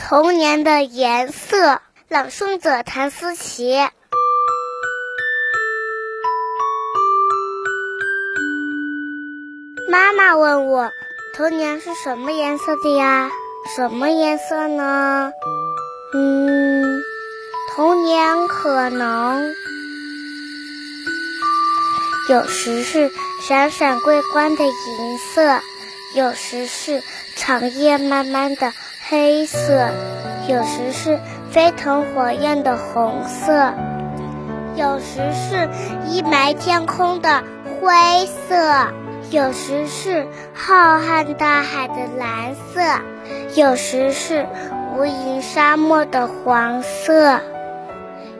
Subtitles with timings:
[0.00, 3.78] 童年的颜色，朗诵者谭思琪。
[9.88, 10.90] 妈妈问我，
[11.34, 13.30] 童年是什么颜色的呀？
[13.76, 15.30] 什么颜色呢？
[16.14, 17.02] 嗯，
[17.74, 19.54] 童年可能
[22.30, 25.60] 有时是闪闪桂冠的银色，
[26.14, 27.02] 有时是
[27.36, 28.72] 长夜漫漫的
[29.10, 29.90] 黑色，
[30.46, 31.18] 有时是
[31.50, 33.74] 飞腾火焰的红色，
[34.76, 35.68] 有时是
[36.08, 37.42] 阴霾天空的
[37.80, 37.90] 灰
[38.48, 38.86] 色，
[39.32, 43.00] 有时是浩瀚大海的蓝色，
[43.60, 44.46] 有时是
[44.96, 47.40] 无垠沙漠的黄色，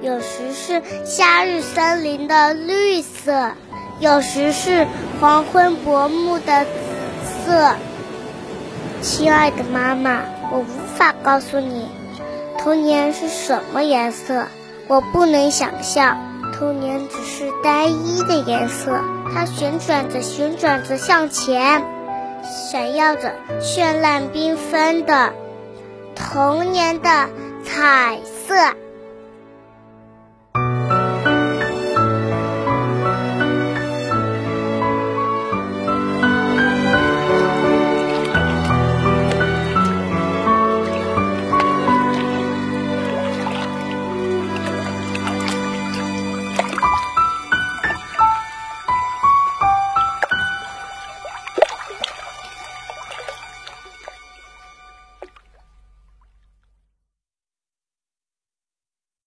[0.00, 3.54] 有时是夏日森林的绿色，
[3.98, 4.86] 有时是
[5.20, 6.70] 黄昏薄暮的紫
[7.44, 7.74] 色。
[9.02, 10.20] 亲爱的妈妈，
[10.52, 11.88] 我无法告诉你，
[12.58, 14.46] 童年是什么颜色，
[14.88, 16.18] 我不能想象。
[16.52, 19.00] 童年只是单一的颜色，
[19.32, 21.82] 它旋转着，旋转着向前，
[22.70, 25.32] 闪耀着绚烂缤纷的
[26.14, 27.08] 童年的
[27.64, 28.54] 彩色。